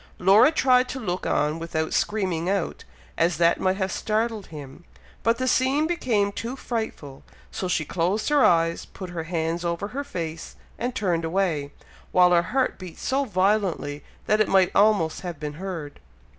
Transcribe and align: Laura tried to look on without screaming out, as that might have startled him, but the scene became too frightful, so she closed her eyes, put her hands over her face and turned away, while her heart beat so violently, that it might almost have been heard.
Laura 0.17 0.51
tried 0.51 0.89
to 0.89 0.99
look 0.99 1.27
on 1.27 1.59
without 1.59 1.93
screaming 1.93 2.49
out, 2.49 2.83
as 3.19 3.37
that 3.37 3.59
might 3.59 3.77
have 3.77 3.91
startled 3.91 4.47
him, 4.47 4.83
but 5.21 5.37
the 5.37 5.47
scene 5.47 5.85
became 5.85 6.31
too 6.31 6.55
frightful, 6.55 7.21
so 7.51 7.67
she 7.67 7.85
closed 7.85 8.29
her 8.29 8.43
eyes, 8.43 8.83
put 8.85 9.11
her 9.11 9.25
hands 9.25 9.63
over 9.63 9.89
her 9.89 10.03
face 10.03 10.55
and 10.79 10.95
turned 10.95 11.23
away, 11.23 11.71
while 12.11 12.31
her 12.31 12.41
heart 12.49 12.79
beat 12.79 12.97
so 12.97 13.25
violently, 13.25 14.03
that 14.25 14.41
it 14.41 14.49
might 14.49 14.71
almost 14.73 15.21
have 15.21 15.39
been 15.39 15.53
heard. 15.61 15.99